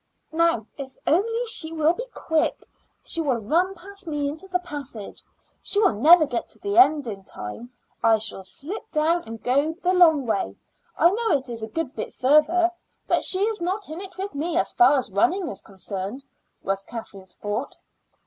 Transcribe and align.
"Now, 0.31 0.65
if 0.79 0.97
only 1.05 1.45
she 1.45 1.71
will 1.71 1.93
be 1.93 2.07
quick, 2.11 2.65
she 3.03 3.21
will 3.21 3.35
run 3.37 3.75
past 3.75 4.07
me 4.07 4.27
into 4.27 4.47
the 4.47 4.57
passage. 4.57 5.21
She 5.61 5.79
will 5.79 5.93
never 5.93 6.25
get 6.25 6.49
to 6.49 6.57
the 6.59 6.75
end 6.75 7.05
in 7.05 7.23
time. 7.23 7.71
I 8.03 8.17
shall 8.17 8.41
slip 8.43 8.89
down 8.89 9.23
and 9.27 9.43
go 9.43 9.73
the 9.73 9.93
long 9.93 10.25
way. 10.25 10.55
I 10.97 11.11
know 11.11 11.33
it 11.37 11.49
is 11.49 11.61
a 11.61 11.67
good 11.67 11.93
bit 11.95 12.15
farther, 12.15 12.71
but 13.07 13.23
she 13.23 13.41
is 13.41 13.61
not 13.61 13.89
in 13.89 14.01
it 14.01 14.17
with 14.17 14.33
me 14.33 14.57
as 14.57 14.71
far 14.73 14.97
as 14.97 15.11
running 15.11 15.47
is 15.49 15.61
concerned," 15.61 16.25
was 16.63 16.81
Kathleen's 16.81 17.35
thought. 17.35 17.77